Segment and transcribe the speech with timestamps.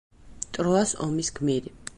[0.59, 1.77] ტროას ომის გმირი.